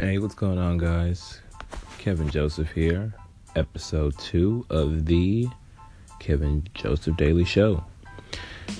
Hey, 0.00 0.18
what's 0.18 0.36
going 0.36 0.58
on, 0.58 0.78
guys? 0.78 1.40
Kevin 1.98 2.30
Joseph 2.30 2.70
here, 2.70 3.12
episode 3.56 4.16
two 4.16 4.64
of 4.70 5.06
the 5.06 5.48
Kevin 6.20 6.68
Joseph 6.72 7.16
Daily 7.16 7.44
Show. 7.44 7.82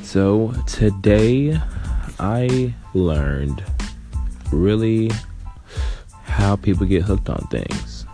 So, 0.04 0.54
today 0.68 1.60
I 2.20 2.72
learned 2.94 3.64
really 4.52 5.10
how 6.22 6.54
people 6.54 6.86
get 6.86 7.02
hooked 7.02 7.28
on 7.28 7.44
things. 7.50 8.06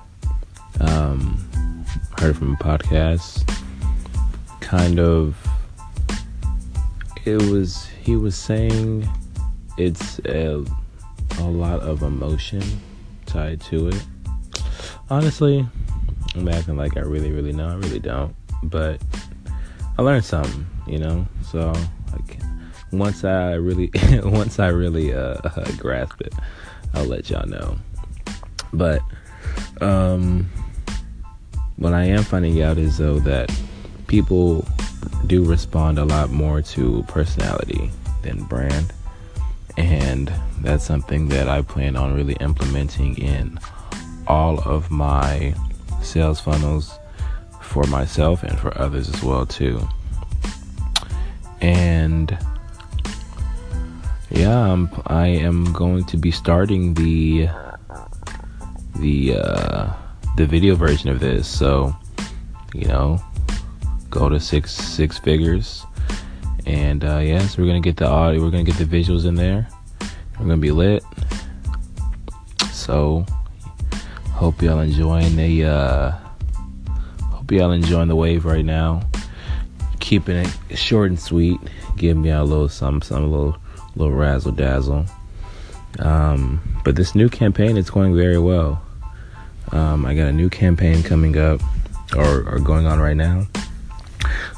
Um, 0.80 1.84
heard 2.18 2.38
from 2.38 2.54
a 2.54 2.56
podcast, 2.56 3.46
kind 4.60 4.98
of, 4.98 5.36
it 7.26 7.42
was, 7.50 7.84
he 8.02 8.16
was 8.16 8.34
saying 8.34 9.06
it's 9.76 10.20
a, 10.20 10.64
a 11.38 11.42
lot 11.42 11.80
of 11.80 12.02
emotion 12.02 12.62
to 13.34 13.88
it. 13.88 14.06
Honestly, 15.10 15.66
I'm 16.34 16.48
acting 16.48 16.76
like 16.76 16.96
I 16.96 17.00
really, 17.00 17.32
really 17.32 17.52
know. 17.52 17.68
I 17.68 17.74
really 17.74 17.98
don't. 17.98 18.34
But 18.62 19.02
I 19.98 20.02
learned 20.02 20.24
something, 20.24 20.66
you 20.86 20.98
know. 20.98 21.26
So 21.50 21.72
like 22.12 22.38
once 22.92 23.24
I 23.24 23.54
really, 23.54 23.90
once 24.24 24.58
I 24.60 24.68
really 24.68 25.12
uh, 25.12 25.36
grasp 25.78 26.20
it, 26.20 26.32
I'll 26.94 27.06
let 27.06 27.28
y'all 27.28 27.46
know. 27.46 27.76
But 28.72 29.02
um, 29.80 30.48
what 31.76 31.92
I 31.92 32.04
am 32.04 32.22
finding 32.22 32.62
out 32.62 32.78
is 32.78 32.98
though 32.98 33.18
that 33.20 33.52
people 34.06 34.66
do 35.26 35.44
respond 35.44 35.98
a 35.98 36.04
lot 36.04 36.30
more 36.30 36.62
to 36.62 37.02
personality 37.08 37.90
than 38.22 38.44
brand 38.44 38.92
and 39.76 40.32
that's 40.60 40.84
something 40.84 41.28
that 41.28 41.48
I 41.48 41.62
plan 41.62 41.96
on 41.96 42.14
really 42.14 42.34
implementing 42.34 43.16
in 43.18 43.58
all 44.26 44.60
of 44.60 44.90
my 44.90 45.54
sales 46.02 46.40
funnels 46.40 46.98
for 47.60 47.84
myself 47.84 48.42
and 48.42 48.58
for 48.58 48.76
others 48.78 49.08
as 49.08 49.22
well 49.22 49.46
too. 49.46 49.86
And 51.60 52.36
yeah, 54.30 54.72
I'm, 54.72 54.90
I 55.06 55.28
am 55.28 55.72
going 55.72 56.04
to 56.04 56.16
be 56.16 56.30
starting 56.30 56.94
the 56.94 57.48
the 58.96 59.36
uh, 59.36 59.92
the 60.36 60.46
video 60.46 60.74
version 60.74 61.10
of 61.10 61.20
this. 61.20 61.48
So, 61.48 61.94
you 62.74 62.86
know, 62.86 63.22
go 64.10 64.28
to 64.28 64.38
six 64.38 64.72
six 64.72 65.18
figures 65.18 65.84
and 66.66 67.04
uh, 67.04 67.18
yes, 67.18 67.42
yeah, 67.42 67.48
so 67.48 67.62
we're 67.62 67.68
gonna 67.68 67.80
get 67.80 67.96
the 67.96 68.06
audio, 68.06 68.42
we're 68.42 68.50
gonna 68.50 68.64
get 68.64 68.76
the 68.76 68.84
visuals 68.84 69.26
in 69.26 69.34
there. 69.34 69.68
We're 70.38 70.46
gonna 70.46 70.56
be 70.56 70.70
lit. 70.70 71.04
So 72.72 73.24
hope 74.32 74.60
y'all 74.62 74.80
enjoying 74.80 75.36
the 75.36 75.64
uh 75.64 76.10
hope 77.22 77.50
y'all 77.52 77.70
enjoying 77.70 78.08
the 78.08 78.16
wave 78.16 78.44
right 78.44 78.64
now. 78.64 79.02
Keeping 80.00 80.36
it 80.36 80.78
short 80.78 81.10
and 81.10 81.20
sweet, 81.20 81.60
giving 81.96 82.24
y'all 82.24 82.42
a 82.42 82.44
little 82.44 82.68
some 82.68 83.00
some 83.00 83.30
little 83.30 83.56
little 83.96 84.12
razzle 84.12 84.52
dazzle. 84.52 85.06
Um, 85.98 86.60
but 86.84 86.96
this 86.96 87.14
new 87.14 87.28
campaign 87.28 87.76
is 87.76 87.90
going 87.90 88.16
very 88.16 88.38
well. 88.38 88.82
Um, 89.72 90.04
I 90.04 90.14
got 90.14 90.28
a 90.28 90.32
new 90.32 90.50
campaign 90.50 91.02
coming 91.02 91.38
up 91.38 91.60
or, 92.16 92.48
or 92.48 92.58
going 92.58 92.86
on 92.86 93.00
right 93.00 93.16
now 93.16 93.46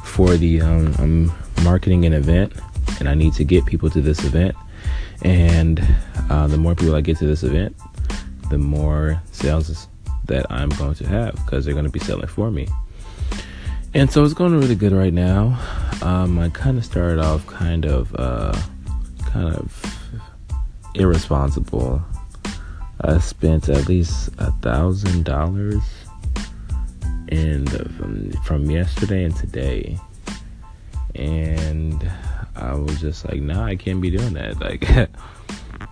for 0.05 0.37
the 0.37 0.61
um, 0.63 0.95
I'm 0.99 1.33
marketing 1.63 2.05
an 2.05 2.13
event 2.13 2.53
and 2.99 3.09
I 3.09 3.15
need 3.15 3.35
to 3.35 3.45
get 3.45 3.67
people 3.67 3.91
to 3.91 4.01
this 4.01 4.25
event. 4.25 4.55
And 5.23 5.83
uh, 6.31 6.47
the 6.47 6.59
more 6.59 6.75
people 6.75 6.95
I 6.95 7.01
get 7.01 7.19
to 7.19 7.27
this 7.27 7.43
event, 7.43 7.77
the 8.51 8.59
more 8.59 9.21
sales 9.33 9.89
that 10.27 10.47
I'm 10.51 10.69
going 10.71 10.95
to 10.95 11.07
have 11.07 11.35
because 11.37 11.65
they're 11.65 11.75
going 11.75 11.87
to 11.87 11.91
be 11.91 12.01
selling 12.01 12.27
for 12.27 12.51
me. 12.51 12.69
And 13.95 14.11
so 14.11 14.25
it's 14.25 14.35
going 14.35 14.53
really 14.59 14.75
good 14.75 14.93
right 14.93 15.13
now. 15.13 15.59
Um, 16.03 16.39
I 16.39 16.51
kind 16.51 16.77
of 16.77 16.85
started 16.85 17.19
off 17.19 17.47
kind 17.47 17.87
of, 17.87 18.15
uh, 18.17 18.59
kind 19.27 19.55
of 19.55 19.97
irresponsible. 20.95 22.03
I 23.01 23.19
spent 23.19 23.69
at 23.69 23.89
least 23.89 24.31
a 24.39 24.53
thousand 24.53 25.25
dollars 25.25 25.83
in 27.29 27.67
from, 27.67 28.31
from 28.43 28.71
yesterday 28.71 29.25
and 29.25 29.35
today 29.37 29.99
and 31.17 32.11
I 32.55 32.75
was 32.75 33.01
just 33.01 33.29
like, 33.29 33.41
nah, 33.41 33.65
I 33.65 33.77
can't 33.77 34.01
be 34.01 34.11
doing 34.11 34.35
that. 34.35 34.61
Like, 34.61 35.11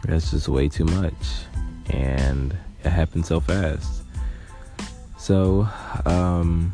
that's 0.03 0.31
just 0.31 0.49
way 0.49 0.69
too 0.69 0.85
much, 0.85 1.15
and 1.91 2.57
it 2.83 2.91
happened 2.91 3.25
so 3.25 3.41
fast. 3.41 4.03
So, 5.19 5.67
um, 6.05 6.73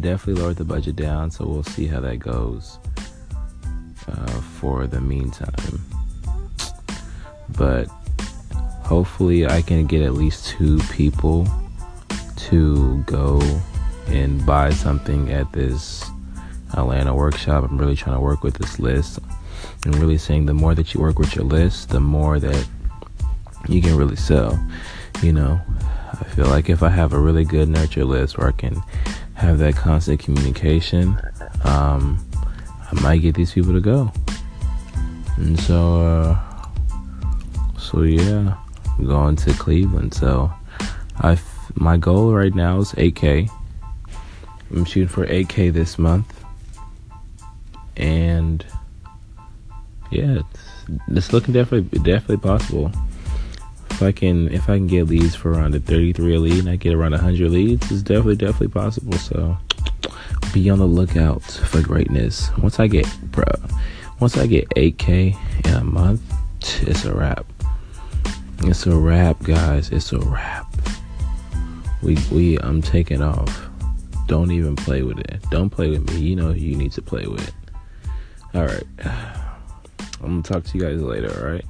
definitely 0.00 0.42
lowered 0.42 0.56
the 0.56 0.64
budget 0.64 0.96
down. 0.96 1.30
So 1.30 1.46
we'll 1.46 1.62
see 1.62 1.86
how 1.86 2.00
that 2.00 2.18
goes 2.18 2.78
uh, 4.08 4.40
for 4.58 4.86
the 4.86 5.00
meantime. 5.00 5.80
But 7.56 7.86
hopefully, 8.82 9.46
I 9.46 9.62
can 9.62 9.86
get 9.86 10.02
at 10.02 10.14
least 10.14 10.48
two 10.48 10.78
people 10.90 11.46
to 12.36 13.02
go 13.04 13.40
and 14.08 14.44
buy 14.44 14.70
something 14.70 15.30
at 15.30 15.52
this 15.52 16.10
Atlanta 16.74 17.14
workshop. 17.14 17.64
I'm 17.64 17.78
really 17.78 17.96
trying 17.96 18.16
to 18.16 18.20
work 18.20 18.42
with 18.42 18.54
this 18.54 18.78
list 18.78 19.18
and 19.84 19.96
really 19.96 20.18
saying 20.18 20.46
the 20.46 20.54
more 20.54 20.74
that 20.74 20.94
you 20.94 21.00
work 21.00 21.18
with 21.18 21.34
your 21.34 21.44
list, 21.44 21.90
the 21.90 22.00
more 22.00 22.38
that 22.38 22.68
you 23.68 23.80
can 23.80 23.96
really 23.96 24.16
sell. 24.16 24.58
You 25.22 25.32
know, 25.32 25.60
I 26.12 26.24
feel 26.24 26.46
like 26.46 26.70
if 26.70 26.82
I 26.82 26.88
have 26.88 27.12
a 27.12 27.18
really 27.18 27.44
good 27.44 27.68
nurture 27.68 28.04
list 28.04 28.38
where 28.38 28.48
I 28.48 28.52
can 28.52 28.82
have 29.34 29.58
that 29.58 29.74
constant 29.74 30.20
communication, 30.20 31.18
um, 31.64 32.24
I 32.90 33.00
might 33.00 33.18
get 33.18 33.34
these 33.34 33.52
people 33.52 33.72
to 33.72 33.80
go. 33.80 34.12
And 35.36 35.58
so, 35.60 36.02
uh, 36.02 36.68
so 37.78 38.02
yeah, 38.02 38.56
I'm 38.98 39.06
going 39.06 39.36
to 39.36 39.52
Cleveland. 39.54 40.14
So, 40.14 40.52
I 41.18 41.38
my 41.74 41.96
goal 41.96 42.32
right 42.32 42.54
now 42.54 42.78
is 42.78 42.92
8K. 42.92 43.48
I'm 44.70 44.84
shooting 44.84 45.08
for 45.08 45.26
8K 45.26 45.72
this 45.72 45.98
month 45.98 46.39
and 47.96 48.64
yeah, 50.10 50.38
it's, 50.40 50.60
it's 51.08 51.32
looking 51.32 51.54
definitely 51.54 51.98
definitely 52.00 52.38
possible. 52.38 52.90
If 53.90 54.02
I 54.02 54.12
can 54.12 54.48
if 54.48 54.68
I 54.68 54.76
can 54.76 54.86
get 54.86 55.06
leads 55.06 55.34
for 55.34 55.52
around 55.52 55.74
a 55.74 55.80
33 55.80 56.38
lead 56.38 56.58
and 56.60 56.70
I 56.70 56.76
get 56.76 56.94
around 56.94 57.12
100 57.12 57.50
leads, 57.50 57.90
it's 57.90 58.02
definitely 58.02 58.36
definitely 58.36 58.68
possible. 58.68 59.12
So 59.14 59.56
be 60.52 60.68
on 60.70 60.78
the 60.78 60.86
lookout 60.86 61.42
for 61.42 61.82
greatness. 61.82 62.50
Once 62.58 62.80
I 62.80 62.86
get 62.86 63.06
bro, 63.30 63.44
once 64.18 64.36
I 64.36 64.46
get 64.46 64.68
8k 64.70 65.66
in 65.66 65.74
a 65.74 65.84
month, 65.84 66.22
it's 66.82 67.04
a 67.04 67.14
wrap. 67.14 67.46
It's 68.64 68.86
a 68.86 68.96
wrap, 68.96 69.42
guys. 69.42 69.90
It's 69.90 70.12
a 70.12 70.18
wrap. 70.18 70.66
We 72.02 72.18
we 72.32 72.58
I'm 72.58 72.82
taking 72.82 73.22
off. 73.22 73.68
Don't 74.26 74.50
even 74.50 74.76
play 74.76 75.02
with 75.02 75.18
it. 75.18 75.42
Don't 75.50 75.70
play 75.70 75.90
with 75.90 76.08
me. 76.10 76.20
You 76.20 76.36
know 76.36 76.50
you 76.50 76.76
need 76.76 76.92
to 76.92 77.02
play 77.02 77.26
with. 77.26 77.52
All 78.54 78.66
right. 78.66 78.82
I'm 80.22 80.42
going 80.42 80.42
to 80.42 80.52
talk 80.52 80.64
to 80.64 80.78
you 80.78 80.84
guys 80.84 81.00
later, 81.00 81.32
all 81.40 81.52
right? 81.52 81.64